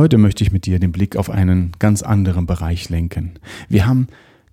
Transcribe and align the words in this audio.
Heute 0.00 0.16
möchte 0.16 0.42
ich 0.42 0.50
mit 0.50 0.64
dir 0.64 0.78
den 0.78 0.92
Blick 0.92 1.14
auf 1.16 1.28
einen 1.28 1.72
ganz 1.78 2.00
anderen 2.00 2.46
Bereich 2.46 2.88
lenken. 2.88 3.34
Wir 3.68 3.86
haben 3.86 4.06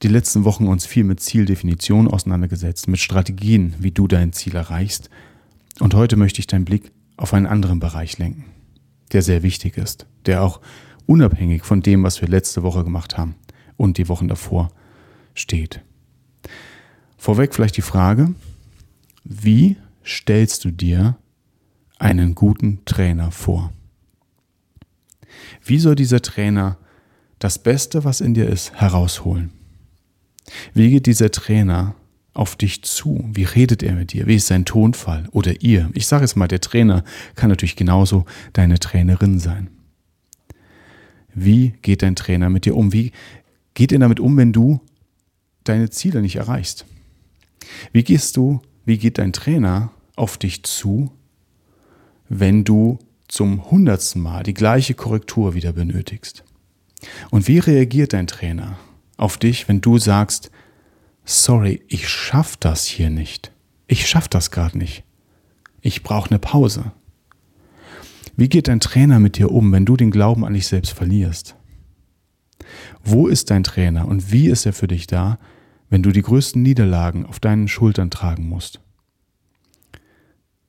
die 0.04 0.10
letzten 0.10 0.44
Wochen 0.44 0.68
uns 0.68 0.86
viel 0.86 1.05
mit 1.05 1.22
Zieldefinition 1.22 2.10
auseinandergesetzt, 2.10 2.90
mit 2.90 3.00
Strategien, 3.00 3.74
wie 3.80 3.91
du 3.91 4.10
dein 4.10 4.34
Ziel 4.34 4.58
erreichst. 4.58 5.10
Und 5.80 5.94
heute 5.94 6.18
möchte 6.18 6.41
ich 6.41 6.48
deinen 6.48 6.66
Blick 6.66 6.91
auf 7.16 7.34
einen 7.34 7.46
anderen 7.46 7.80
Bereich 7.80 8.18
lenken, 8.18 8.44
der 9.14 9.22
sehr 9.22 9.41
wichtig 9.41 9.78
ist, 9.78 10.05
der 10.26 10.44
auch 10.44 10.60
unabhängig 11.05 11.64
von 11.64 11.82
dem, 11.82 12.04
was 12.04 12.20
wir 12.20 12.27
letzte 12.27 12.62
Woche 12.62 12.84
gemacht 12.84 13.18
haben 13.18 13.36
und 13.77 13.98
die 13.98 14.10
Wochen 14.10 14.27
davor 14.27 14.70
steht. 15.34 15.80
Vorweg 17.18 17.55
vielleicht 17.55 17.77
die 17.77 17.82
Frage, 17.82 18.34
wie 19.24 19.77
stellst 20.05 20.66
du 20.66 20.72
dir 20.72 21.16
einen 22.00 22.36
guten 22.36 22.84
Trainer 22.84 23.32
vor? 23.32 23.72
Wie 25.64 25.80
soll 25.80 25.96
dieser 25.96 26.22
Trainer 26.22 26.77
das 27.40 27.59
Beste, 27.59 28.04
was 28.04 28.22
in 28.22 28.34
dir 28.34 28.48
ist, 28.48 28.73
herausholen? 28.73 29.52
Wie 30.74 30.90
geht 30.90 31.05
dieser 31.05 31.32
Trainer 31.32 31.96
auf 32.34 32.55
dich 32.55 32.84
zu? 32.84 33.27
Wie 33.34 33.43
redet 33.43 33.84
er 33.84 33.93
mit 33.93 34.13
dir? 34.13 34.27
Wie 34.27 34.35
ist 34.35 34.48
sein 34.48 34.65
Tonfall? 34.65 35.27
Oder 35.32 35.62
ihr? 35.62 35.90
Ich 35.93 36.08
sage 36.08 36.26
es 36.26 36.35
mal, 36.35 36.48
der 36.48 36.62
Trainer 36.62 37.04
kann 37.35 37.49
natürlich 37.49 37.76
genauso 37.76 38.26
deine 38.54 38.80
Trainerin 38.80 39.40
sein. 39.40 39.70
Wie 41.34 41.74
geht 41.82 42.02
dein 42.02 42.15
Trainer 42.15 42.49
mit 42.49 42.65
dir 42.65 42.76
um? 42.76 42.93
Wie 42.93 43.12
geht 43.74 43.91
er 43.91 43.99
damit 43.99 44.20
um, 44.20 44.38
wenn 44.38 44.54
du 44.54 44.82
deine 45.63 45.90
Ziele 45.90 46.21
nicht 46.21 46.38
erreichst? 46.38 46.85
Wie 47.91 48.04
gehst 48.04 48.38
du, 48.38 48.62
wie 48.85 48.98
geht 48.98 49.18
dein 49.18 49.34
Trainer 49.34 49.91
auf 50.15 50.38
dich 50.38 50.63
zu, 50.63 51.12
wenn 52.30 52.63
du 52.63 52.99
zum 53.28 53.70
hundertsten 53.70 54.22
Mal 54.22 54.44
die 54.44 54.54
gleiche 54.54 54.94
Korrektur 54.94 55.54
wieder 55.54 55.74
benötigst? 55.74 56.44
Und 57.30 57.48
wie 57.48 57.60
reagiert 57.60 58.14
dein 58.14 58.28
Trainer 58.28 58.78
auf 59.18 59.38
dich, 59.38 59.68
wenn 59.68 59.82
du 59.82 59.98
sagst, 59.98 60.52
sorry, 61.26 61.82
ich 61.88 62.08
schaff 62.08 62.58
das 62.58 62.86
hier 62.86 63.10
nicht. 63.10 63.52
Ich 63.88 64.08
schaff 64.08 64.28
das 64.28 64.52
gerade 64.52 64.78
nicht. 64.78 65.03
Ich 65.81 66.03
brauche 66.03 66.30
eine 66.30 66.40
Pause. 66.40 66.92
Wie 68.36 68.50
geht 68.50 68.68
dein 68.68 68.80
Trainer 68.80 69.20
mit 69.20 69.38
dir 69.38 69.52
um, 69.52 69.72
wenn 69.72 69.86
du 69.86 69.98
den 69.98 70.12
Glauben 70.12 70.46
an 70.46 70.53
dich 70.53 70.68
selbst 70.68 70.92
verlierst? 70.92 71.56
Wo 73.03 73.28
ist 73.28 73.50
dein 73.50 73.64
Trainer 73.64 74.08
und 74.08 74.31
wie 74.31 74.48
ist 74.48 74.66
er 74.66 74.74
für 74.74 74.88
dich 74.88 75.08
da, 75.08 75.40
wenn 75.90 76.03
du 76.03 76.12
die 76.12 76.22
größten 76.22 76.62
Niederlagen 76.62 77.25
auf 77.25 77.40
deinen 77.40 77.68
Schultern 77.68 78.12
tragen 78.12 78.48
musst? 78.48 78.80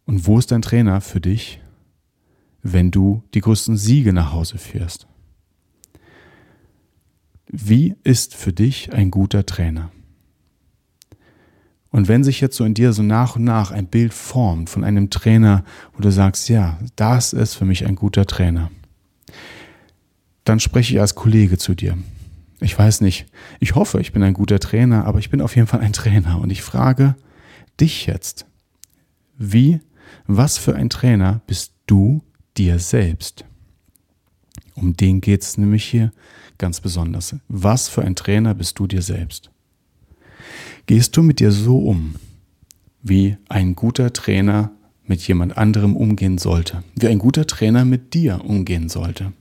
Und 0.06 0.26
wo 0.26 0.38
ist 0.38 0.50
dein 0.50 0.62
Trainer 0.62 1.00
für 1.00 1.20
dich, 1.20 1.60
wenn 2.62 2.90
du 2.90 3.22
die 3.34 3.40
größten 3.40 3.76
Siege 3.76 4.12
nach 4.12 4.32
Hause 4.32 4.58
führst? 4.58 5.06
Wie 7.50 7.96
ist 8.04 8.34
für 8.34 8.52
dich 8.52 8.92
ein 8.92 9.10
guter 9.10 9.46
Trainer? 9.46 9.90
Und 11.90 12.06
wenn 12.06 12.22
sich 12.22 12.40
jetzt 12.40 12.56
so 12.56 12.64
in 12.64 12.74
dir 12.74 12.92
so 12.92 13.02
nach 13.02 13.36
und 13.36 13.44
nach 13.44 13.70
ein 13.70 13.86
Bild 13.86 14.12
formt 14.12 14.68
von 14.68 14.84
einem 14.84 15.08
Trainer, 15.08 15.64
wo 15.94 16.02
du 16.02 16.12
sagst, 16.12 16.48
ja, 16.48 16.78
das 16.96 17.32
ist 17.32 17.54
für 17.54 17.64
mich 17.64 17.86
ein 17.86 17.96
guter 17.96 18.26
Trainer, 18.26 18.70
dann 20.44 20.60
spreche 20.60 20.94
ich 20.94 21.00
als 21.00 21.14
Kollege 21.14 21.56
zu 21.56 21.74
dir. 21.74 21.96
Ich 22.60 22.78
weiß 22.78 23.00
nicht, 23.00 23.26
ich 23.60 23.74
hoffe, 23.74 24.00
ich 24.00 24.12
bin 24.12 24.22
ein 24.22 24.34
guter 24.34 24.58
Trainer, 24.58 25.06
aber 25.06 25.18
ich 25.18 25.30
bin 25.30 25.40
auf 25.40 25.56
jeden 25.56 25.68
Fall 25.68 25.80
ein 25.80 25.92
Trainer 25.92 26.40
und 26.40 26.50
ich 26.50 26.62
frage 26.62 27.14
dich 27.80 28.06
jetzt, 28.06 28.46
wie, 29.38 29.80
was 30.26 30.58
für 30.58 30.74
ein 30.74 30.90
Trainer 30.90 31.40
bist 31.46 31.72
du 31.86 32.22
dir 32.58 32.78
selbst? 32.78 33.44
Um 34.74 34.96
den 34.96 35.20
geht 35.20 35.42
es 35.42 35.58
nämlich 35.58 35.84
hier 35.84 36.12
ganz 36.58 36.80
besonders. 36.80 37.36
Was 37.48 37.88
für 37.88 38.02
ein 38.02 38.16
Trainer 38.16 38.54
bist 38.54 38.78
du 38.78 38.86
dir 38.86 39.02
selbst? 39.02 39.50
Gehst 40.86 41.16
du 41.16 41.22
mit 41.22 41.40
dir 41.40 41.52
so 41.52 41.78
um, 41.78 42.14
wie 43.02 43.36
ein 43.48 43.74
guter 43.74 44.12
Trainer 44.12 44.72
mit 45.04 45.26
jemand 45.26 45.56
anderem 45.56 45.96
umgehen 45.96 46.38
sollte, 46.38 46.82
wie 46.94 47.08
ein 47.08 47.18
guter 47.18 47.46
Trainer 47.46 47.84
mit 47.84 48.14
dir 48.14 48.44
umgehen 48.44 48.88
sollte? 48.88 49.32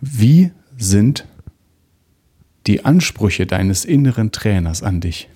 Wie 0.00 0.52
sind 0.76 1.26
die 2.66 2.84
Ansprüche 2.84 3.46
deines 3.46 3.84
inneren 3.84 4.32
Trainers 4.32 4.82
an 4.82 5.00
dich? 5.00 5.28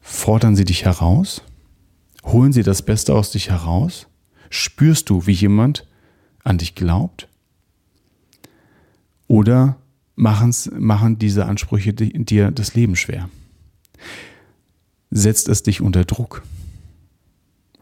Fordern 0.00 0.56
sie 0.56 0.64
dich 0.64 0.84
heraus? 0.84 1.42
Holen 2.24 2.52
sie 2.52 2.62
das 2.62 2.82
Beste 2.82 3.14
aus 3.14 3.30
dich 3.30 3.50
heraus? 3.50 4.06
Spürst 4.50 5.10
du, 5.10 5.26
wie 5.26 5.32
jemand 5.32 5.86
an 6.42 6.58
dich 6.58 6.74
glaubt? 6.74 7.28
Oder 9.26 9.76
machen's, 10.14 10.70
machen 10.78 11.18
diese 11.18 11.46
Ansprüche 11.46 11.92
dir 11.92 12.50
das 12.50 12.74
Leben 12.74 12.96
schwer? 12.96 13.28
Setzt 15.10 15.48
es 15.48 15.62
dich 15.62 15.80
unter 15.80 16.04
Druck? 16.04 16.42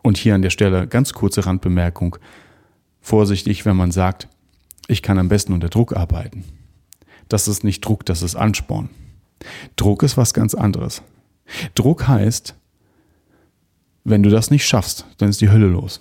Und 0.02 0.16
hier 0.16 0.34
an 0.34 0.42
der 0.42 0.50
Stelle 0.50 0.86
ganz 0.86 1.12
kurze 1.12 1.46
Randbemerkung. 1.46 2.16
Vorsichtig, 3.00 3.64
wenn 3.64 3.76
man 3.76 3.90
sagt, 3.90 4.28
ich 4.88 5.02
kann 5.02 5.18
am 5.18 5.28
besten 5.28 5.52
unter 5.52 5.68
Druck 5.68 5.96
arbeiten. 5.96 6.44
Das 7.28 7.48
ist 7.48 7.64
nicht 7.64 7.84
Druck, 7.84 8.04
das 8.04 8.22
ist 8.22 8.36
Ansporn. 8.36 8.90
Druck 9.76 10.02
ist 10.02 10.16
was 10.16 10.34
ganz 10.34 10.54
anderes. 10.54 11.02
Druck 11.74 12.06
heißt, 12.06 12.54
wenn 14.04 14.22
du 14.22 14.30
das 14.30 14.50
nicht 14.50 14.66
schaffst, 14.66 15.06
dann 15.18 15.28
ist 15.28 15.40
die 15.40 15.50
Hölle 15.50 15.66
los. 15.66 16.00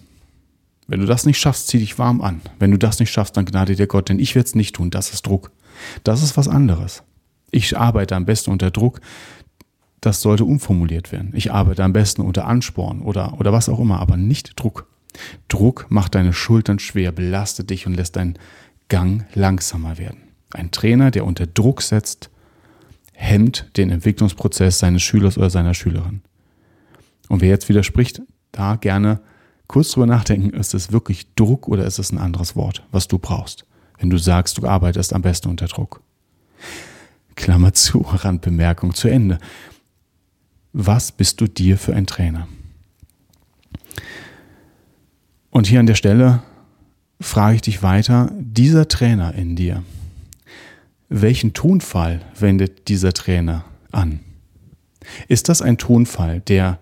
Wenn 0.91 0.99
du 0.99 1.05
das 1.05 1.25
nicht 1.25 1.39
schaffst, 1.39 1.69
zieh 1.69 1.79
dich 1.79 1.97
warm 1.99 2.19
an. 2.19 2.41
Wenn 2.59 2.71
du 2.71 2.77
das 2.77 2.99
nicht 2.99 3.11
schaffst, 3.11 3.37
dann 3.37 3.45
gnade 3.45 3.77
dir 3.77 3.87
Gott, 3.87 4.09
denn 4.09 4.19
ich 4.19 4.35
werde 4.35 4.47
es 4.47 4.55
nicht 4.55 4.75
tun. 4.75 4.89
Das 4.89 5.13
ist 5.13 5.25
Druck. 5.25 5.51
Das 6.03 6.21
ist 6.21 6.35
was 6.35 6.49
anderes. 6.49 7.03
Ich 7.49 7.77
arbeite 7.77 8.13
am 8.13 8.25
besten 8.25 8.51
unter 8.51 8.71
Druck. 8.71 8.99
Das 10.01 10.19
sollte 10.19 10.43
umformuliert 10.43 11.13
werden. 11.13 11.31
Ich 11.33 11.53
arbeite 11.53 11.85
am 11.85 11.93
besten 11.93 12.21
unter 12.21 12.45
Ansporn 12.45 13.01
oder, 13.01 13.39
oder 13.39 13.53
was 13.53 13.69
auch 13.69 13.79
immer, 13.79 14.01
aber 14.01 14.17
nicht 14.17 14.59
Druck. 14.59 14.85
Druck 15.47 15.85
macht 15.87 16.13
deine 16.13 16.33
Schultern 16.33 16.77
schwer, 16.77 17.13
belastet 17.13 17.69
dich 17.69 17.87
und 17.87 17.93
lässt 17.93 18.17
deinen 18.17 18.37
Gang 18.89 19.25
langsamer 19.33 19.97
werden. 19.97 20.23
Ein 20.53 20.71
Trainer, 20.71 21.09
der 21.09 21.23
unter 21.23 21.47
Druck 21.47 21.83
setzt, 21.83 22.29
hemmt 23.13 23.77
den 23.77 23.91
Entwicklungsprozess 23.91 24.79
seines 24.79 25.03
Schülers 25.03 25.37
oder 25.37 25.49
seiner 25.49 25.73
Schülerin. 25.73 26.21
Und 27.29 27.39
wer 27.39 27.47
jetzt 27.47 27.69
widerspricht, 27.69 28.21
da 28.51 28.75
gerne 28.75 29.21
kurz 29.71 29.91
drüber 29.91 30.05
nachdenken, 30.05 30.49
ist 30.49 30.73
es 30.73 30.91
wirklich 30.91 31.33
Druck 31.35 31.69
oder 31.69 31.85
ist 31.85 31.97
es 31.97 32.11
ein 32.11 32.17
anderes 32.17 32.57
Wort, 32.57 32.85
was 32.91 33.07
du 33.07 33.17
brauchst, 33.17 33.65
wenn 33.99 34.09
du 34.09 34.17
sagst, 34.17 34.57
du 34.57 34.67
arbeitest 34.67 35.13
am 35.13 35.21
besten 35.21 35.47
unter 35.47 35.67
Druck. 35.67 36.01
Klammer 37.35 37.73
zu, 37.73 37.99
Randbemerkung 38.05 38.93
zu 38.93 39.07
Ende. 39.07 39.37
Was 40.73 41.13
bist 41.13 41.39
du 41.39 41.47
dir 41.47 41.77
für 41.77 41.95
ein 41.95 42.05
Trainer? 42.05 42.49
Und 45.51 45.67
hier 45.67 45.79
an 45.79 45.87
der 45.87 45.95
Stelle 45.95 46.43
frage 47.21 47.55
ich 47.55 47.61
dich 47.61 47.81
weiter, 47.81 48.29
dieser 48.37 48.89
Trainer 48.89 49.33
in 49.35 49.55
dir, 49.55 49.83
welchen 51.07 51.53
Tonfall 51.53 52.21
wendet 52.37 52.89
dieser 52.89 53.13
Trainer 53.13 53.63
an? 53.91 54.19
Ist 55.29 55.47
das 55.47 55.61
ein 55.61 55.77
Tonfall, 55.77 56.41
der 56.41 56.79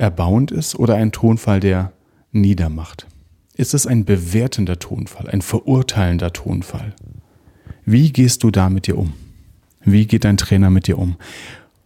erbauend 0.00 0.50
ist 0.50 0.74
oder 0.74 0.96
ein 0.96 1.12
Tonfall, 1.12 1.60
der 1.60 1.92
niedermacht? 2.32 3.06
Ist 3.54 3.74
es 3.74 3.86
ein 3.86 4.04
bewertender 4.04 4.78
Tonfall, 4.78 5.28
ein 5.28 5.42
verurteilender 5.42 6.32
Tonfall? 6.32 6.94
Wie 7.84 8.10
gehst 8.10 8.42
du 8.42 8.50
da 8.50 8.70
mit 8.70 8.86
dir 8.86 8.96
um? 8.96 9.12
Wie 9.82 10.06
geht 10.06 10.24
dein 10.24 10.38
Trainer 10.38 10.70
mit 10.70 10.86
dir 10.86 10.98
um? 10.98 11.16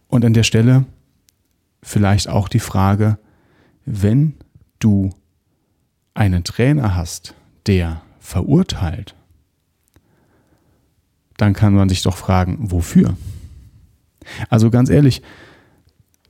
Und 0.07 0.23
an 0.23 0.33
der 0.33 0.43
Stelle 0.43 0.85
vielleicht 1.83 2.29
auch 2.29 2.47
die 2.47 2.59
Frage, 2.59 3.17
wenn 3.85 4.35
du 4.79 5.11
einen 6.13 6.43
Trainer 6.43 6.95
hast, 6.95 7.35
der 7.67 8.01
verurteilt, 8.19 9.15
dann 11.37 11.53
kann 11.53 11.73
man 11.73 11.89
sich 11.89 12.01
doch 12.01 12.15
fragen, 12.15 12.71
wofür? 12.71 13.17
Also 14.49 14.69
ganz 14.69 14.89
ehrlich, 14.89 15.21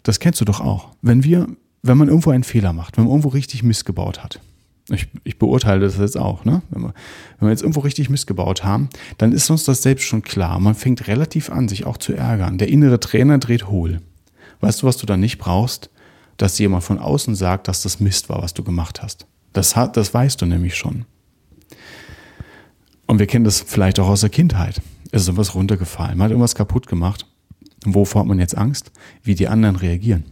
das 0.02 0.20
kennst 0.20 0.42
du 0.42 0.46
doch 0.46 0.62
auch. 0.62 0.92
Wenn 1.02 1.24
wir 1.24 1.48
wenn 1.88 1.98
man 1.98 2.08
irgendwo 2.08 2.32
einen 2.32 2.44
Fehler 2.44 2.74
macht, 2.74 2.98
wenn 2.98 3.04
man 3.04 3.12
irgendwo 3.12 3.30
richtig 3.30 3.62
missgebaut 3.64 4.24
hat, 4.24 4.40
Ich, 4.90 5.08
ich 5.24 5.38
beurteile 5.38 5.82
das 5.82 5.98
jetzt 5.98 6.18
auch. 6.18 6.46
Ne? 6.46 6.62
Wenn, 6.70 6.82
wir, 6.84 6.94
wenn 7.40 7.48
wir 7.48 7.52
jetzt 7.52 7.62
irgendwo 7.62 7.82
richtig 7.82 8.10
missgebaut 8.10 8.64
haben, 8.64 8.90
dann 9.18 9.32
ist 9.32 9.50
uns 9.50 9.66
das 9.66 9.84
selbst 9.84 10.04
schon 10.06 10.24
klar. 10.24 10.60
Man 10.60 10.76
fängt 10.76 11.08
relativ 11.08 11.50
an, 11.50 11.68
sich 11.68 11.86
auch 11.86 11.98
zu 11.98 12.14
ärgern. 12.14 12.58
Der 12.58 12.70
innere 12.70 13.00
Trainer 13.00 13.38
dreht 13.38 13.68
hohl. 13.68 14.02
Weißt 14.62 14.82
du, 14.82 14.88
was 14.88 14.98
du 14.98 15.06
dann 15.06 15.20
nicht 15.20 15.38
brauchst? 15.38 15.90
Dass 16.38 16.58
jemand 16.60 16.84
von 16.84 17.00
außen 17.00 17.36
sagt, 17.36 17.68
dass 17.68 17.84
das 17.84 18.00
Mist 18.00 18.30
war, 18.30 18.42
was 18.42 18.54
du 18.54 18.64
gemacht 18.64 19.02
hast. 19.02 19.28
Das, 19.54 19.76
das 19.94 20.14
weißt 20.14 20.42
du 20.42 20.46
nämlich 20.46 20.76
schon. 20.76 21.06
Und 23.06 23.20
wir 23.20 23.28
kennen 23.28 23.46
das 23.46 23.62
vielleicht 23.62 24.00
auch 24.00 24.08
aus 24.08 24.22
der 24.22 24.30
Kindheit. 24.30 24.82
Es 25.12 25.22
ist 25.22 25.28
irgendwas 25.28 25.56
runtergefallen, 25.56 26.18
man 26.18 26.26
hat 26.26 26.32
irgendwas 26.32 26.56
kaputt 26.56 26.88
gemacht. 26.88 27.26
Und 27.86 27.94
wovor 27.94 28.22
hat 28.22 28.28
man 28.28 28.40
jetzt 28.40 28.58
Angst? 28.58 28.92
Wie 29.24 29.36
die 29.36 29.48
anderen 29.48 29.76
reagieren. 29.76 30.26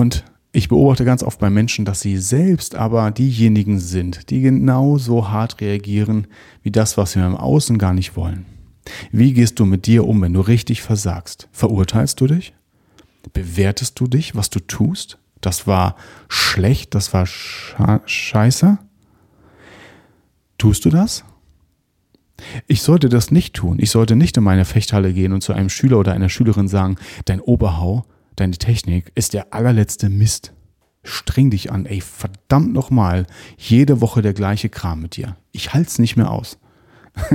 Und 0.00 0.24
ich 0.52 0.70
beobachte 0.70 1.04
ganz 1.04 1.22
oft 1.22 1.38
bei 1.38 1.50
Menschen, 1.50 1.84
dass 1.84 2.00
sie 2.00 2.16
selbst 2.16 2.74
aber 2.74 3.10
diejenigen 3.10 3.78
sind, 3.78 4.30
die 4.30 4.40
genauso 4.40 5.28
hart 5.28 5.60
reagieren 5.60 6.26
wie 6.62 6.70
das, 6.70 6.96
was 6.96 7.16
wir 7.16 7.26
im 7.26 7.36
Außen 7.36 7.76
gar 7.76 7.92
nicht 7.92 8.16
wollen. 8.16 8.46
Wie 9.12 9.34
gehst 9.34 9.58
du 9.58 9.66
mit 9.66 9.84
dir 9.84 10.08
um, 10.08 10.22
wenn 10.22 10.32
du 10.32 10.40
richtig 10.40 10.80
versagst? 10.80 11.48
Verurteilst 11.52 12.18
du 12.18 12.28
dich? 12.28 12.54
Bewertest 13.34 14.00
du 14.00 14.06
dich, 14.06 14.34
was 14.34 14.48
du 14.48 14.60
tust? 14.60 15.18
Das 15.42 15.66
war 15.66 15.96
schlecht, 16.30 16.94
das 16.94 17.12
war 17.12 17.26
scheiße? 18.06 18.78
Tust 20.56 20.86
du 20.86 20.88
das? 20.88 21.24
Ich 22.66 22.80
sollte 22.80 23.10
das 23.10 23.30
nicht 23.30 23.52
tun. 23.52 23.78
Ich 23.78 23.90
sollte 23.90 24.16
nicht 24.16 24.34
in 24.38 24.44
meine 24.44 24.64
Fechthalle 24.64 25.12
gehen 25.12 25.34
und 25.34 25.42
zu 25.42 25.52
einem 25.52 25.68
Schüler 25.68 25.98
oder 25.98 26.14
einer 26.14 26.30
Schülerin 26.30 26.68
sagen, 26.68 26.96
dein 27.26 27.42
Oberhau, 27.42 28.06
deine 28.36 28.56
Technik 28.56 29.12
ist 29.14 29.34
der 29.34 29.52
allerletzte 29.52 30.08
Mist. 30.08 30.52
Streng 31.02 31.50
dich 31.50 31.72
an, 31.72 31.86
ey, 31.86 32.00
verdammt 32.00 32.72
nochmal, 32.72 33.26
jede 33.56 34.00
Woche 34.00 34.20
der 34.22 34.34
gleiche 34.34 34.68
Kram 34.68 35.00
mit 35.00 35.16
dir. 35.16 35.36
Ich 35.52 35.72
halt's 35.72 35.98
nicht 35.98 36.16
mehr 36.16 36.30
aus. 36.30 36.58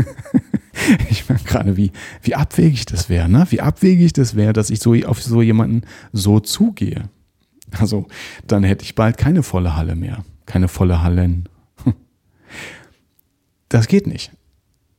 ich 1.09 1.27
merke 1.27 1.43
gerade, 1.45 1.77
wie, 1.77 1.91
wie 2.21 2.35
abwegig 2.35 2.85
das 2.85 3.09
wäre, 3.09 3.27
ne? 3.27 3.47
Wie 3.49 3.61
abwegig 3.61 4.13
das 4.13 4.35
wäre, 4.35 4.53
dass 4.53 4.69
ich 4.69 4.79
so 4.79 4.93
auf 5.05 5.21
so 5.21 5.41
jemanden 5.41 5.81
so 6.13 6.39
zugehe. 6.39 7.09
Also, 7.71 8.07
dann 8.45 8.63
hätte 8.63 8.83
ich 8.83 8.95
bald 8.95 9.17
keine 9.17 9.43
volle 9.43 9.75
Halle 9.75 9.95
mehr. 9.95 10.23
Keine 10.45 10.67
volle 10.67 11.01
Hallen. 11.01 11.49
Das 13.67 13.87
geht 13.87 14.05
nicht. 14.05 14.31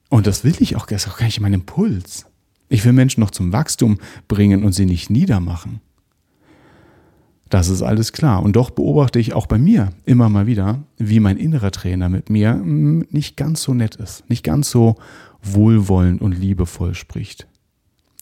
Und 0.09 0.27
das 0.27 0.43
will 0.43 0.57
ich 0.59 0.75
auch, 0.75 0.87
das 0.87 1.07
ist 1.07 1.13
auch 1.13 1.19
gar 1.19 1.27
nicht 1.27 1.41
mein 1.41 1.53
Impuls. 1.53 2.27
Ich 2.69 2.85
will 2.85 2.93
Menschen 2.93 3.21
noch 3.21 3.31
zum 3.31 3.53
Wachstum 3.53 3.99
bringen 4.27 4.65
und 4.65 4.73
sie 4.73 4.87
nicht 4.87 5.09
niedermachen. 5.09 5.81
Das 7.49 7.69
ist 7.69 7.83
alles 7.83 8.13
klar. 8.13 8.43
Und 8.43 8.57
doch 8.57 8.71
beobachte 8.71 9.19
ich 9.19 9.33
auch 9.33 9.47
bei 9.47 9.59
mir 9.59 9.91
immer 10.05 10.29
mal 10.29 10.47
wieder, 10.47 10.83
wie 10.99 11.21
mein 11.21 11.37
innerer 11.37 11.71
Trainer 11.71 12.09
mit 12.09 12.29
mir 12.29 12.55
hm, 12.55 13.07
nicht 13.11 13.37
ganz 13.37 13.63
so 13.63 13.73
nett 13.75 13.97
ist, 13.97 14.29
nicht 14.29 14.43
ganz 14.43 14.71
so 14.71 14.97
wohlwollend 15.43 16.21
und 16.21 16.33
liebevoll 16.33 16.95
spricht. 16.95 17.47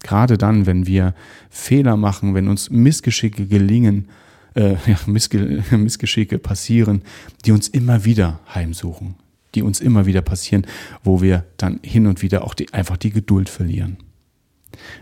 Gerade 0.03 0.37
dann, 0.37 0.67
wenn 0.67 0.87
wir 0.87 1.15
Fehler 1.49 1.97
machen, 1.97 2.35
wenn 2.35 2.49
uns 2.49 2.69
Missgeschicke 2.69 3.47
gelingen, 3.47 4.09
äh, 4.55 4.73
ja, 4.87 4.99
Missge 5.07 5.65
Missgeschicke 5.77 6.39
passieren, 6.39 7.03
die 7.45 7.53
uns 7.53 7.69
immer 7.69 8.05
wieder 8.05 8.41
heimsuchen, 8.55 9.15
die 9.55 9.63
uns 9.63 9.81
immer 9.81 10.05
wieder 10.05 10.21
passieren, 10.21 10.67
wo 11.03 11.23
wir 11.23 11.45
dann 11.57 11.81
hin 11.83 12.07
und 12.07 12.21
wieder 12.21 12.45
auch 12.45 12.53
die, 12.53 12.73
einfach 12.75 12.99
die 12.99 13.11
Geduld 13.11 13.49
verlieren. 13.49 13.97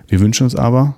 Wir 0.06 0.20
wünschen 0.20 0.44
uns 0.44 0.54
aber, 0.54 0.96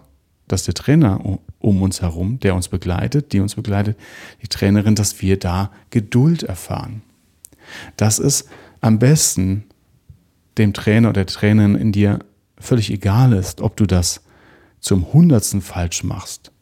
dass 0.49 0.65
der 0.65 0.75
Trainer 0.75 1.39
um 1.59 1.83
uns 1.83 2.03
herum, 2.03 2.39
der 2.41 2.55
uns 2.55 2.69
begleitet, 2.69 3.33
die 3.33 3.41
uns 3.41 3.55
begleitet, 3.55 3.99
die 4.43 4.49
Trainerin, 4.49 4.95
dass 4.95 5.23
wir 5.23 5.39
da 5.39 5.71
Geduld 5.91 6.43
erfahren. 6.43 7.03
Dass 7.97 8.19
es 8.19 8.47
am 8.81 8.99
besten 8.99 9.65
dem 10.59 10.73
Trainer 10.73 11.09
oder 11.09 11.25
der 11.25 11.35
Trainerin 11.35 11.75
in 11.75 11.93
dir 11.93 12.19
völlig 12.59 12.91
egal 12.91 13.33
ist, 13.33 13.61
ob 13.61 13.77
du 13.77 13.87
das 13.87 14.23
zum 14.81 15.13
hundertsten 15.13 15.63
falsch 15.63 16.05
machst, 16.05 16.53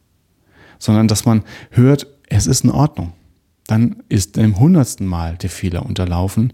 sondern 0.79 1.09
dass 1.09 1.25
man 1.25 1.43
hört, 1.71 2.07
es 2.29 2.47
ist 2.47 2.65
in 2.65 2.71
Ordnung. 2.71 3.13
Dann 3.67 4.03
ist 4.09 4.39
im 4.39 4.59
hundertsten 4.59 5.07
Mal 5.07 5.37
der 5.37 5.51
Fehler 5.51 5.85
unterlaufen 5.85 6.53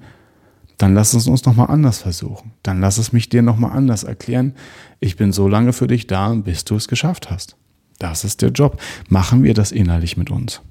dann 0.78 0.94
lass 0.94 1.12
es 1.12 1.26
uns 1.26 1.44
nochmal 1.44 1.68
anders 1.68 1.98
versuchen. 1.98 2.52
Dann 2.62 2.80
lass 2.80 2.98
es 2.98 3.12
mich 3.12 3.28
dir 3.28 3.42
nochmal 3.42 3.76
anders 3.76 4.04
erklären. 4.04 4.54
Ich 5.00 5.16
bin 5.16 5.32
so 5.32 5.48
lange 5.48 5.72
für 5.72 5.88
dich 5.88 6.06
da, 6.06 6.32
bis 6.34 6.64
du 6.64 6.76
es 6.76 6.86
geschafft 6.86 7.30
hast. 7.30 7.56
Das 7.98 8.24
ist 8.24 8.42
der 8.42 8.50
Job. 8.50 8.80
Machen 9.08 9.42
wir 9.42 9.54
das 9.54 9.72
innerlich 9.72 10.16
mit 10.16 10.30
uns. 10.30 10.62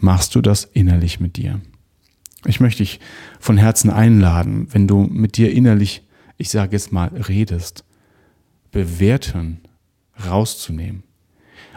Machst 0.00 0.34
du 0.34 0.40
das 0.40 0.64
innerlich 0.64 1.20
mit 1.20 1.36
dir? 1.36 1.60
Ich 2.46 2.58
möchte 2.60 2.82
dich 2.82 3.00
von 3.38 3.56
Herzen 3.56 3.90
einladen, 3.90 4.66
wenn 4.72 4.88
du 4.88 5.04
mit 5.04 5.36
dir 5.36 5.52
innerlich, 5.52 6.02
ich 6.36 6.50
sage 6.50 6.72
jetzt 6.72 6.92
mal, 6.92 7.08
redest, 7.08 7.84
bewerten, 8.72 9.60
rauszunehmen, 10.28 11.04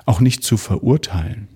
auch 0.06 0.20
nicht 0.20 0.44
zu 0.44 0.58
verurteilen. 0.58 1.48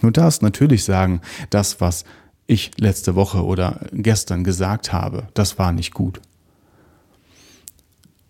Du 0.00 0.10
darfst 0.10 0.40
natürlich 0.40 0.84
sagen, 0.84 1.20
das, 1.50 1.80
was 1.80 2.04
ich 2.50 2.72
letzte 2.78 3.14
Woche 3.14 3.44
oder 3.44 3.86
gestern 3.92 4.42
gesagt 4.42 4.92
habe, 4.92 5.28
das 5.34 5.56
war 5.56 5.70
nicht 5.70 5.94
gut. 5.94 6.20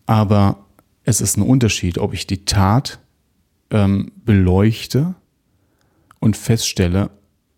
Aber 0.04 0.66
es 1.04 1.22
ist 1.22 1.38
ein 1.38 1.42
Unterschied, 1.42 1.96
ob 1.96 2.12
ich 2.12 2.26
die 2.26 2.44
Tat 2.44 2.98
ähm, 3.70 4.12
beleuchte 4.26 5.14
und 6.18 6.36
feststelle, 6.36 7.10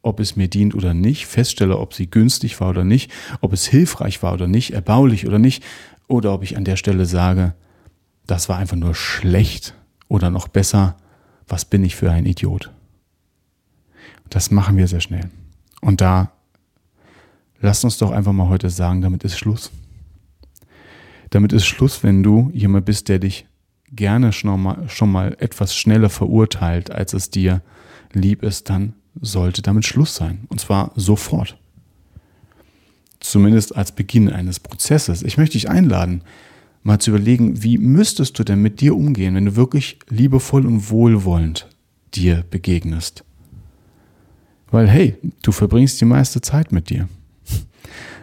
ob 0.03 0.21
es 0.21 0.37
mir 0.37 0.47
dient 0.47 0.77
oder 0.77 0.95
nicht, 0.95 1.27
feststelle, 1.27 1.79
ob 1.79 1.95
sie 1.95 2.09
günstig 2.09 2.61
war 2.61 2.71
oder 2.71 2.85
nicht, 2.85 3.11
ob 3.41 3.53
es 3.53 3.67
hilfreich 3.67 4.23
war 4.23 4.33
oder 4.33 4.47
nicht, 4.47 4.73
erbaulich 4.73 5.27
oder 5.27 5.41
nicht, 5.41 5.65
oder 6.07 6.33
ob 6.33 6.45
ich 6.45 6.57
an 6.57 6.65
der 6.65 6.77
Stelle 6.77 7.07
sage, 7.07 7.55
das 8.29 8.49
war 8.49 8.59
einfach 8.59 8.77
nur 8.77 8.95
schlecht 8.95 9.75
oder 10.07 10.31
noch 10.31 10.47
besser, 10.47 10.97
was 11.49 11.65
bin 11.65 11.83
ich 11.83 11.97
für 11.97 12.13
ein 12.13 12.27
Idiot. 12.27 12.71
Das 14.31 14.53
machen 14.53 14.77
wir 14.77 14.87
sehr 14.87 15.01
schnell. 15.01 15.29
Und 15.81 16.01
da 16.01 16.31
Lass 17.63 17.85
uns 17.85 17.97
doch 17.97 18.11
einfach 18.11 18.33
mal 18.33 18.49
heute 18.49 18.71
sagen, 18.71 19.01
damit 19.03 19.23
ist 19.23 19.39
Schluss. 19.39 19.71
Damit 21.31 21.53
ist 21.53 21.65
Schluss, 21.65 22.03
wenn 22.03 22.23
du 22.25 22.51
jemand 22.53 22.85
bist, 22.85 23.09
der 23.09 23.21
dich 23.21 23.47
gerne 23.93 24.33
schon 24.33 24.61
mal, 24.61 24.89
schon 24.89 25.13
mal 25.13 25.37
etwas 25.39 25.75
schneller 25.75 26.11
verurteilt, 26.11 26.91
als 26.91 27.15
es 27.15 27.31
dir 27.31 27.63
lieb 28.13 28.43
ist, 28.43 28.69
dann 28.69 28.95
sollte 29.21 29.63
damit 29.63 29.87
Schluss 29.87 30.17
sein. 30.17 30.41
Und 30.49 30.61
zwar 30.61 30.91
sofort. 30.97 31.57
Zumindest 33.21 33.77
als 33.77 33.93
Beginn 33.93 34.29
eines 34.29 34.59
Prozesses. 34.59 35.23
Ich 35.23 35.39
möchte 35.39 35.53
dich 35.53 35.71
einladen, 35.71 36.25
mal 36.83 36.99
zu 36.99 37.11
überlegen, 37.11 37.63
wie 37.63 37.79
müsstest 37.79 38.37
du 38.41 38.43
denn 38.43 38.61
mit 38.61 38.81
dir 38.81 38.97
umgehen, 38.97 39.37
wenn 39.37 39.47
du 39.47 39.55
wirklich 39.55 40.01
liebevoll 40.09 40.67
und 40.67 40.91
wohlwollend 40.91 41.69
dir 42.13 42.45
begegnest. 42.51 43.25
Weil 44.73 44.89
hey, 44.89 45.17
du 45.43 45.53
verbringst 45.53 46.01
die 46.01 46.07
meiste 46.07 46.41
Zeit 46.41 46.73
mit 46.73 46.91
dir. 46.91 47.09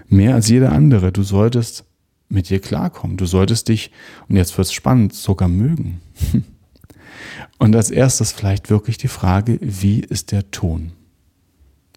Mehr 0.09 0.35
als 0.35 0.49
jeder 0.49 0.71
andere. 0.71 1.11
Du 1.11 1.23
solltest 1.23 1.85
mit 2.29 2.49
dir 2.49 2.59
klarkommen. 2.59 3.17
Du 3.17 3.25
solltest 3.25 3.69
dich, 3.69 3.91
und 4.27 4.35
jetzt 4.35 4.57
wird 4.57 4.67
es 4.67 4.73
spannend, 4.73 5.13
sogar 5.13 5.47
mögen. 5.47 6.01
Und 7.57 7.75
als 7.75 7.91
erstes 7.91 8.31
vielleicht 8.31 8.69
wirklich 8.69 8.97
die 8.97 9.09
Frage, 9.09 9.59
wie 9.61 9.99
ist 9.99 10.31
der 10.31 10.49
Ton? 10.51 10.93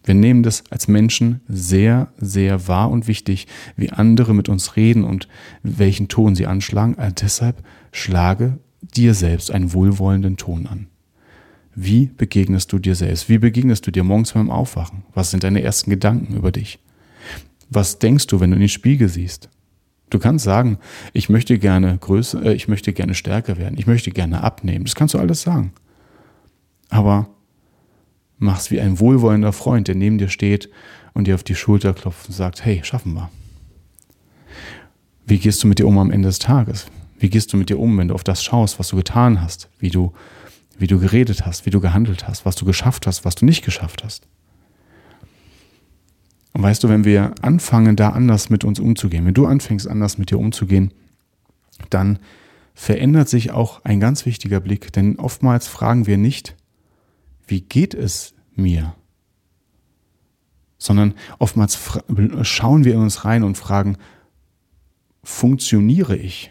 Wir 0.05 0.15
nehmen 0.15 0.43
das 0.43 0.65
als 0.71 0.89
Menschen 0.89 1.41
sehr, 1.47 2.13
sehr 2.19 2.67
wahr 2.67 2.91
und 2.91 3.07
wichtig, 3.07 3.47
wie 3.77 3.91
andere 3.91 4.35
mit 4.35 4.49
uns 4.49 4.75
reden 4.75 5.05
und 5.05 5.29
welchen 5.63 6.09
Ton 6.09 6.35
sie 6.35 6.47
anschlagen. 6.47 6.99
Also 6.99 7.15
deshalb 7.23 7.63
schlage 7.93 8.59
dir 8.81 9.15
selbst 9.15 9.53
einen 9.53 9.73
wohlwollenden 9.73 10.37
Ton 10.37 10.67
an. 10.67 10.89
Wie 11.75 12.07
begegnest 12.07 12.73
du 12.73 12.81
dir 12.81 12.97
selbst? 12.97 13.29
Wie 13.29 13.39
begegnest 13.39 13.87
du 13.87 13.93
dir 13.93 14.03
morgens 14.03 14.33
beim 14.33 14.51
Aufwachen? 14.51 15.05
Was 15.15 15.31
sind 15.31 15.45
deine 15.45 15.63
ersten 15.63 15.91
Gedanken 15.91 16.35
über 16.35 16.51
dich? 16.51 16.81
Was 17.75 17.99
denkst 17.99 18.27
du, 18.27 18.39
wenn 18.39 18.51
du 18.51 18.57
in 18.57 18.61
den 18.61 18.69
Spiegel 18.69 19.09
siehst? 19.09 19.49
Du 20.11 20.19
kannst 20.19 20.45
sagen, 20.45 20.79
ich 21.15 21.31
möchte 21.31 21.59
gerne 21.59 21.97
größer, 21.97 22.45
äh, 22.45 22.53
ich 22.53 22.69
möchte 22.69 22.93
gerne 22.93 23.15
stärker 23.15 23.57
werden, 23.57 23.79
ich 23.79 23.87
möchte 23.87 24.11
gerne 24.11 24.43
abnehmen. 24.43 24.85
Das 24.85 24.95
kannst 24.95 25.15
du 25.15 25.19
alles 25.19 25.41
sagen. 25.41 25.73
Aber 26.91 27.31
mach's 28.37 28.71
wie 28.71 28.81
ein 28.81 29.01
wohlwollender 29.01 29.55
Freund, 29.55 29.89
der 29.89 29.95
neben 29.95 30.19
dir 30.19 30.29
steht 30.29 30.69
und 31.15 31.27
dir 31.27 31.35
auf 31.35 31.45
die 31.45 31.55
Schulter 31.55 31.95
klopft 31.95 32.29
und 32.29 32.35
sagt, 32.35 32.63
hey, 32.63 32.81
schaffen 32.85 33.15
wir. 33.15 33.31
Wie 35.25 35.39
gehst 35.39 35.63
du 35.63 35.67
mit 35.67 35.79
dir 35.79 35.87
um 35.87 35.97
am 35.97 36.11
Ende 36.11 36.29
des 36.29 36.41
Tages? 36.41 36.87
Wie 37.19 37.31
gehst 37.31 37.55
du 37.55 37.57
mit 37.57 37.71
dir 37.71 37.79
um, 37.79 37.97
wenn 37.97 38.09
du 38.09 38.15
auf 38.15 38.25
das 38.25 38.45
schaust, 38.45 38.79
was 38.79 38.89
du 38.89 38.97
getan 38.97 39.41
hast, 39.41 39.71
wie 39.79 39.89
du, 39.89 40.13
wie 40.77 40.89
du 40.89 40.99
geredet 40.99 41.47
hast, 41.47 41.65
wie 41.65 41.71
du 41.71 41.81
gehandelt 41.81 42.29
hast, 42.29 42.45
was 42.45 42.57
du 42.57 42.67
geschafft 42.67 43.07
hast, 43.07 43.25
was 43.25 43.37
du 43.37 43.47
nicht 43.47 43.65
geschafft 43.65 44.05
hast? 44.05 44.27
Und 46.53 46.63
weißt 46.63 46.85
du, 46.85 46.89
wenn 46.89 47.05
wir 47.05 47.35
anfangen, 47.41 47.97
da 47.97 48.11
anders 48.11 48.51
mit 48.51 48.65
uns 48.65 48.79
umzugehen, 48.79 49.25
wenn 49.25 49.35
du 49.35 49.47
anfängst, 49.47 49.89
anders 49.89 50.19
mit 50.19 50.31
dir 50.31 50.39
umzugehen, 50.39 50.93
dann 51.91 52.19
verändert 52.75 53.29
sich 53.29 53.53
auch 53.53 53.85
ein 53.85 54.01
ganz 54.01 54.27
wichtiger 54.27 54.61
Blick. 54.61 54.93
Denn 54.93 55.19
oftmals 55.19 55.67
fragen 55.67 56.07
wir 56.07 56.19
nicht, 56.19 56.57
wie 57.47 57.63
geht 57.63 57.95
es 57.95 58.35
mir? 58.55 58.95
sondern 60.83 61.15
oftmals 61.39 61.79
schauen 62.43 62.85
wir 62.85 62.95
in 62.95 63.01
uns 63.01 63.25
rein 63.25 63.45
und 63.45 63.57
fragen, 63.57 63.97
funktioniere 65.23 66.17
ich? 66.17 66.51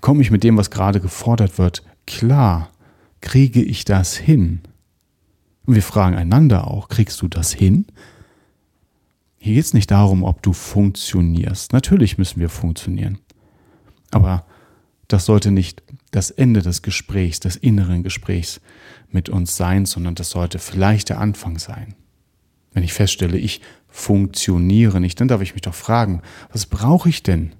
Komme 0.00 0.22
ich 0.22 0.30
mit 0.30 0.44
dem, 0.44 0.56
was 0.56 0.70
gerade 0.70 1.00
gefordert 1.00 1.58
wird, 1.58 1.82
klar? 2.06 2.70
Kriege 3.20 3.62
ich 3.62 3.84
das 3.84 4.16
hin? 4.16 4.60
Und 5.66 5.74
wir 5.74 5.82
fragen 5.82 6.16
einander 6.16 6.68
auch, 6.68 6.88
kriegst 6.88 7.20
du 7.22 7.28
das 7.28 7.52
hin? 7.52 7.86
Hier 9.44 9.54
geht 9.54 9.64
es 9.64 9.74
nicht 9.74 9.90
darum, 9.90 10.22
ob 10.22 10.40
du 10.40 10.52
funktionierst. 10.52 11.72
Natürlich 11.72 12.16
müssen 12.16 12.38
wir 12.38 12.48
funktionieren. 12.48 13.18
Aber 14.12 14.46
das 15.08 15.24
sollte 15.24 15.50
nicht 15.50 15.82
das 16.12 16.30
Ende 16.30 16.62
des 16.62 16.82
Gesprächs, 16.82 17.40
des 17.40 17.56
inneren 17.56 18.04
Gesprächs 18.04 18.60
mit 19.10 19.28
uns 19.28 19.56
sein, 19.56 19.84
sondern 19.84 20.14
das 20.14 20.30
sollte 20.30 20.60
vielleicht 20.60 21.08
der 21.08 21.18
Anfang 21.18 21.58
sein. 21.58 21.96
Wenn 22.72 22.84
ich 22.84 22.92
feststelle, 22.92 23.36
ich 23.36 23.60
funktioniere 23.88 25.00
nicht, 25.00 25.20
dann 25.20 25.26
darf 25.26 25.40
ich 25.40 25.54
mich 25.54 25.62
doch 25.62 25.74
fragen, 25.74 26.22
was 26.52 26.66
brauche 26.66 27.08
ich 27.08 27.24
denn, 27.24 27.52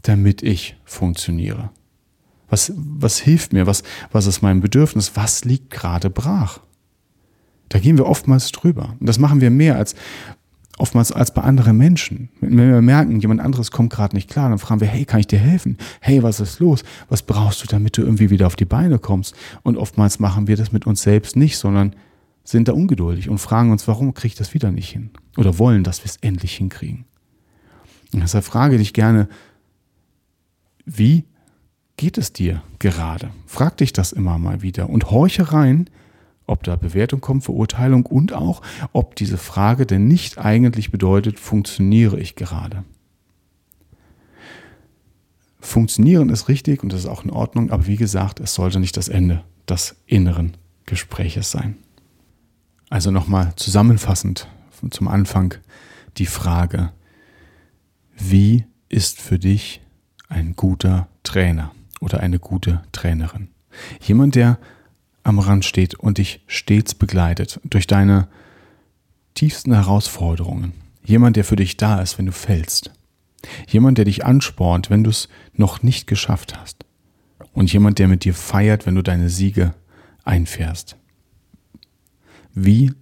damit 0.00 0.42
ich 0.42 0.74
funktioniere? 0.86 1.68
Was, 2.48 2.72
was 2.76 3.18
hilft 3.18 3.52
mir? 3.52 3.66
Was, 3.66 3.82
was 4.10 4.24
ist 4.24 4.40
mein 4.40 4.62
Bedürfnis? 4.62 5.16
Was 5.16 5.44
liegt 5.44 5.68
gerade 5.68 6.08
brach? 6.08 6.60
Da 7.68 7.78
gehen 7.78 7.98
wir 7.98 8.06
oftmals 8.06 8.52
drüber. 8.52 8.96
Und 8.98 9.06
das 9.06 9.18
machen 9.18 9.42
wir 9.42 9.50
mehr 9.50 9.76
als 9.76 9.94
oftmals 10.78 11.12
als 11.12 11.32
bei 11.32 11.42
anderen 11.42 11.76
Menschen. 11.76 12.30
Wenn 12.40 12.56
wir 12.56 12.82
merken, 12.82 13.20
jemand 13.20 13.40
anderes 13.40 13.70
kommt 13.70 13.92
gerade 13.92 14.16
nicht 14.16 14.28
klar, 14.28 14.48
dann 14.48 14.58
fragen 14.58 14.80
wir, 14.80 14.88
hey, 14.88 15.04
kann 15.04 15.20
ich 15.20 15.26
dir 15.26 15.38
helfen? 15.38 15.78
Hey, 16.00 16.22
was 16.22 16.40
ist 16.40 16.58
los? 16.58 16.82
Was 17.08 17.22
brauchst 17.22 17.62
du, 17.62 17.66
damit 17.66 17.96
du 17.96 18.02
irgendwie 18.02 18.30
wieder 18.30 18.46
auf 18.46 18.56
die 18.56 18.64
Beine 18.64 18.98
kommst? 18.98 19.34
Und 19.62 19.76
oftmals 19.76 20.18
machen 20.18 20.48
wir 20.48 20.56
das 20.56 20.72
mit 20.72 20.86
uns 20.86 21.02
selbst 21.02 21.36
nicht, 21.36 21.58
sondern 21.58 21.94
sind 22.42 22.68
da 22.68 22.72
ungeduldig 22.72 23.28
und 23.28 23.38
fragen 23.38 23.70
uns, 23.70 23.88
warum 23.88 24.12
kriege 24.14 24.28
ich 24.28 24.34
das 24.34 24.52
wieder 24.52 24.70
nicht 24.70 24.90
hin? 24.90 25.10
Oder 25.36 25.58
wollen, 25.58 25.84
dass 25.84 26.00
wir 26.00 26.06
es 26.06 26.16
endlich 26.16 26.56
hinkriegen. 26.56 27.06
Und 28.12 28.20
deshalb 28.20 28.44
frage 28.44 28.78
dich 28.78 28.92
gerne, 28.92 29.28
wie 30.84 31.24
geht 31.96 32.18
es 32.18 32.32
dir 32.32 32.62
gerade? 32.78 33.30
Frag 33.46 33.78
dich 33.78 33.92
das 33.92 34.12
immer 34.12 34.38
mal 34.38 34.62
wieder 34.62 34.90
und 34.90 35.10
horche 35.10 35.52
rein, 35.52 35.88
ob 36.46 36.62
da 36.62 36.76
Bewertung 36.76 37.20
kommt, 37.20 37.44
Verurteilung 37.44 38.06
und 38.06 38.32
auch, 38.32 38.62
ob 38.92 39.16
diese 39.16 39.38
Frage 39.38 39.86
denn 39.86 40.06
nicht 40.06 40.38
eigentlich 40.38 40.90
bedeutet, 40.90 41.38
funktioniere 41.38 42.18
ich 42.18 42.36
gerade. 42.36 42.84
Funktionieren 45.60 46.28
ist 46.28 46.48
richtig 46.48 46.82
und 46.82 46.92
das 46.92 47.00
ist 47.00 47.06
auch 47.06 47.24
in 47.24 47.30
Ordnung, 47.30 47.70
aber 47.70 47.86
wie 47.86 47.96
gesagt, 47.96 48.40
es 48.40 48.54
sollte 48.54 48.80
nicht 48.80 48.96
das 48.96 49.08
Ende 49.08 49.42
des 49.66 49.96
inneren 50.06 50.56
Gespräches 50.84 51.50
sein. 51.50 51.76
Also 52.90 53.10
nochmal 53.10 53.54
zusammenfassend 53.56 54.48
zum 54.90 55.08
Anfang 55.08 55.54
die 56.18 56.26
Frage, 56.26 56.92
wie 58.16 58.66
ist 58.90 59.20
für 59.20 59.38
dich 59.38 59.80
ein 60.28 60.54
guter 60.54 61.08
Trainer 61.22 61.72
oder 62.00 62.20
eine 62.20 62.38
gute 62.38 62.82
Trainerin? 62.92 63.48
Jemand, 64.02 64.34
der 64.34 64.58
am 65.24 65.38
Rand 65.38 65.64
steht 65.64 65.94
und 65.94 66.18
dich 66.18 66.40
stets 66.46 66.94
begleitet 66.94 67.60
durch 67.64 67.86
deine 67.86 68.28
tiefsten 69.34 69.72
Herausforderungen. 69.72 70.72
Jemand, 71.04 71.36
der 71.36 71.44
für 71.44 71.56
dich 71.56 71.76
da 71.76 72.00
ist, 72.00 72.18
wenn 72.18 72.26
du 72.26 72.32
fällst. 72.32 72.92
Jemand, 73.68 73.98
der 73.98 74.04
dich 74.04 74.24
anspornt, 74.24 74.90
wenn 74.90 75.04
du 75.04 75.10
es 75.10 75.28
noch 75.54 75.82
nicht 75.82 76.06
geschafft 76.06 76.56
hast. 76.58 76.84
Und 77.52 77.72
jemand, 77.72 77.98
der 77.98 78.08
mit 78.08 78.24
dir 78.24 78.34
feiert, 78.34 78.86
wenn 78.86 78.94
du 78.94 79.02
deine 79.02 79.28
Siege 79.28 79.74
einfährst. 80.24 80.96
Wie 82.54 82.92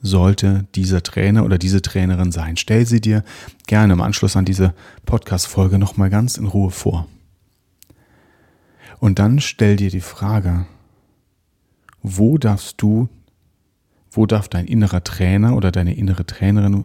sollte 0.00 0.66
dieser 0.74 1.02
Trainer 1.02 1.44
oder 1.44 1.58
diese 1.58 1.82
Trainerin 1.82 2.32
sein? 2.32 2.56
Stell 2.56 2.86
sie 2.86 3.00
dir 3.00 3.22
gerne 3.66 3.92
im 3.92 4.00
Anschluss 4.00 4.36
an 4.36 4.44
diese 4.44 4.74
Podcast-Folge 5.06 5.78
nochmal 5.78 6.10
ganz 6.10 6.36
in 6.36 6.46
Ruhe 6.46 6.70
vor. 6.70 7.06
Und 8.98 9.18
dann 9.18 9.40
stell 9.40 9.76
dir 9.76 9.90
die 9.90 10.00
Frage, 10.00 10.66
wo 12.02 12.38
darfst 12.38 12.80
du, 12.82 13.08
wo 14.10 14.26
darf 14.26 14.48
dein 14.48 14.66
innerer 14.66 15.02
Trainer 15.04 15.56
oder 15.56 15.72
deine 15.72 15.94
innere 15.94 16.26
Trainerin 16.26 16.84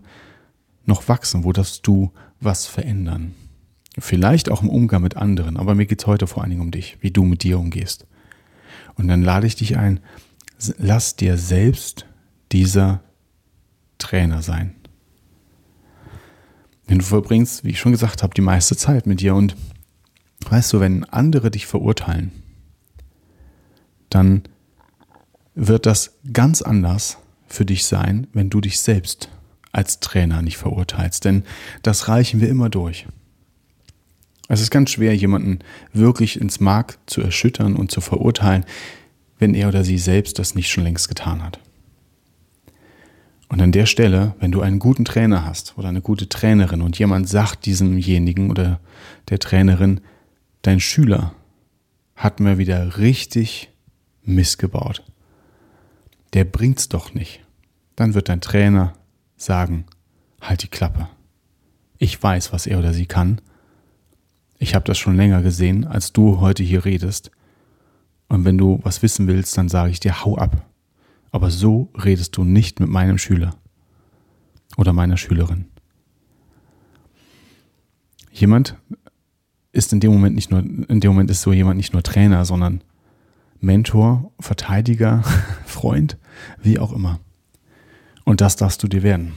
noch 0.85 1.07
wachsen? 1.07 1.43
Wo 1.43 1.51
darfst 1.51 1.85
du 1.85 2.11
was 2.39 2.65
verändern? 2.65 3.33
Vielleicht 3.99 4.49
auch 4.49 4.61
im 4.61 4.69
Umgang 4.69 5.01
mit 5.01 5.17
anderen, 5.17 5.57
aber 5.57 5.75
mir 5.75 5.87
geht 5.87 6.01
es 6.01 6.07
heute 6.07 6.27
vor 6.27 6.43
allen 6.43 6.51
Dingen 6.51 6.61
um 6.61 6.71
dich, 6.71 6.97
wie 7.01 7.11
du 7.11 7.23
mit 7.23 7.43
dir 7.43 7.59
umgehst. 7.59 8.05
Und 8.95 9.07
dann 9.07 9.23
lade 9.23 9.47
ich 9.47 9.55
dich 9.55 9.77
ein, 9.77 9.99
lass 10.77 11.15
dir 11.15 11.37
selbst 11.37 12.05
dieser 12.51 13.01
Trainer 13.97 14.41
sein. 14.41 14.75
Denn 16.89 16.99
du 16.99 17.05
verbringst, 17.05 17.63
wie 17.63 17.71
ich 17.71 17.79
schon 17.79 17.91
gesagt 17.91 18.23
habe, 18.23 18.33
die 18.33 18.41
meiste 18.41 18.77
Zeit 18.77 19.07
mit 19.07 19.19
dir 19.19 19.35
und 19.35 19.55
weißt 20.49 20.73
du, 20.73 20.79
wenn 20.79 21.03
andere 21.03 21.51
dich 21.51 21.65
verurteilen, 21.65 22.31
dann 24.09 24.43
wird 25.57 25.87
das 25.87 26.13
ganz 26.31 26.61
anders 26.61 27.17
für 27.47 27.65
dich 27.65 27.85
sein, 27.85 28.27
wenn 28.31 28.49
du 28.49 28.61
dich 28.61 28.79
selbst 28.79 29.29
als 29.71 29.99
Trainer 29.99 30.41
nicht 30.41 30.57
verurteilst. 30.57 31.25
Denn 31.25 31.43
das 31.81 32.07
reichen 32.07 32.39
wir 32.41 32.47
immer 32.47 32.69
durch. 32.69 33.07
Es 34.47 34.61
ist 34.61 34.69
ganz 34.69 34.91
schwer, 34.91 35.15
jemanden 35.15 35.59
wirklich 35.93 36.39
ins 36.39 36.59
Mark 36.59 36.99
zu 37.07 37.21
erschüttern 37.21 37.75
und 37.75 37.91
zu 37.91 38.01
verurteilen, 38.01 38.65
wenn 39.39 39.55
er 39.55 39.67
oder 39.67 39.83
sie 39.83 39.97
selbst 39.97 40.39
das 40.39 40.55
nicht 40.55 40.69
schon 40.69 40.83
längst 40.83 41.09
getan 41.09 41.43
hat. 41.43 41.59
Und 43.49 43.61
an 43.61 43.71
der 43.71 43.85
Stelle, 43.87 44.35
wenn 44.39 44.51
du 44.51 44.61
einen 44.61 44.79
guten 44.79 45.05
Trainer 45.05 45.45
hast 45.45 45.77
oder 45.77 45.89
eine 45.89 46.01
gute 46.01 46.29
Trainerin 46.29 46.81
und 46.81 46.99
jemand 46.99 47.27
sagt 47.27 47.65
diesemjenigen 47.65 48.51
oder 48.51 48.79
der 49.29 49.39
Trainerin, 49.39 50.01
dein 50.61 50.79
Schüler 50.79 51.33
hat 52.15 52.39
mir 52.39 52.57
wieder 52.57 52.97
richtig 52.97 53.69
missgebaut 54.23 55.03
der 56.33 56.45
bringt's 56.45 56.89
doch 56.89 57.13
nicht. 57.13 57.45
Dann 57.95 58.13
wird 58.13 58.29
dein 58.29 58.41
Trainer 58.41 58.93
sagen, 59.35 59.85
halt 60.41 60.63
die 60.63 60.67
Klappe. 60.67 61.07
Ich 61.97 62.21
weiß, 62.21 62.53
was 62.53 62.67
er 62.67 62.79
oder 62.79 62.93
sie 62.93 63.05
kann. 63.05 63.41
Ich 64.59 64.75
habe 64.75 64.85
das 64.85 64.97
schon 64.97 65.15
länger 65.15 65.41
gesehen, 65.41 65.85
als 65.85 66.13
du 66.13 66.39
heute 66.39 66.63
hier 66.63 66.85
redest. 66.85 67.31
Und 68.27 68.45
wenn 68.45 68.57
du 68.57 68.79
was 68.83 69.01
wissen 69.01 69.27
willst, 69.27 69.57
dann 69.57 69.69
sage 69.69 69.91
ich 69.91 69.99
dir, 69.99 70.23
hau 70.23 70.37
ab. 70.37 70.65
Aber 71.31 71.51
so 71.51 71.91
redest 71.95 72.37
du 72.37 72.43
nicht 72.43 72.79
mit 72.79 72.89
meinem 72.89 73.17
Schüler 73.17 73.55
oder 74.77 74.93
meiner 74.93 75.17
Schülerin. 75.17 75.65
Jemand 78.31 78.75
ist 79.71 79.93
in 79.93 79.99
dem 79.99 80.11
Moment 80.11 80.35
nicht 80.35 80.51
nur, 80.51 80.59
in 80.59 80.99
dem 80.99 81.11
Moment 81.11 81.29
ist 81.31 81.41
so 81.41 81.51
jemand 81.51 81.77
nicht 81.77 81.93
nur 81.93 82.03
Trainer, 82.03 82.45
sondern 82.45 82.81
Mentor, 83.59 84.31
Verteidiger, 84.39 85.23
Freund, 85.65 86.17
wie 86.61 86.79
auch 86.79 86.93
immer. 86.93 87.19
Und 88.23 88.41
das 88.41 88.55
darfst 88.55 88.83
du 88.83 88.87
dir 88.87 89.03
werden. 89.03 89.33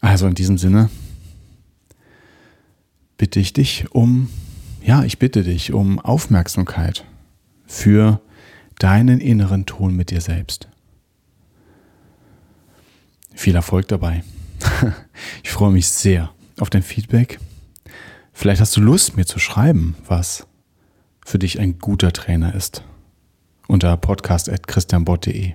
Also 0.00 0.26
in 0.26 0.34
diesem 0.34 0.58
Sinne 0.58 0.90
bitte 3.16 3.40
ich 3.40 3.52
dich 3.52 3.90
um, 3.92 4.28
ja, 4.82 5.02
ich 5.02 5.18
bitte 5.18 5.42
dich 5.42 5.72
um 5.72 5.98
Aufmerksamkeit 5.98 7.04
für 7.66 8.20
deinen 8.78 9.20
inneren 9.20 9.64
Ton 9.66 9.96
mit 9.96 10.10
dir 10.10 10.20
selbst. 10.20 10.68
Viel 13.34 13.54
Erfolg 13.54 13.88
dabei. 13.88 14.22
Ich 15.42 15.50
freue 15.50 15.72
mich 15.72 15.88
sehr 15.88 16.32
auf 16.58 16.68
dein 16.68 16.82
Feedback. 16.82 17.38
Vielleicht 18.32 18.60
hast 18.60 18.76
du 18.76 18.80
Lust, 18.80 19.16
mir 19.16 19.24
zu 19.24 19.38
schreiben, 19.38 19.94
was 20.06 20.46
für 21.24 21.38
dich 21.38 21.58
ein 21.58 21.78
guter 21.78 22.12
Trainer 22.12 22.54
ist. 22.54 22.82
Unter 23.66 23.96
podcast.christianbott.de. 23.96 25.54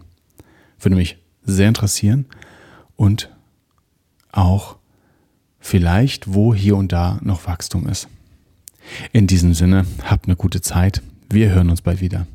Würde 0.79 0.95
mich 0.95 1.17
sehr 1.43 1.67
interessieren 1.67 2.25
und 2.95 3.29
auch 4.31 4.77
vielleicht, 5.59 6.33
wo 6.33 6.53
hier 6.53 6.75
und 6.75 6.91
da 6.91 7.19
noch 7.21 7.47
Wachstum 7.47 7.87
ist. 7.87 8.07
In 9.11 9.27
diesem 9.27 9.53
Sinne, 9.53 9.85
habt 10.03 10.25
eine 10.25 10.35
gute 10.35 10.61
Zeit. 10.61 11.01
Wir 11.29 11.49
hören 11.51 11.69
uns 11.69 11.81
bald 11.81 12.01
wieder. 12.01 12.25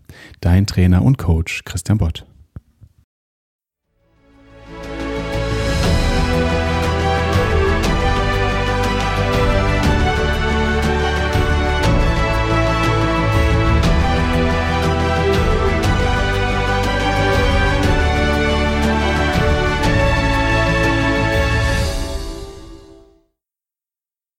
Dein 0.40 0.66
Trainer 0.66 1.02
und 1.02 1.18
Coach 1.18 1.64
Christian 1.64 1.98
Bott. 1.98 2.24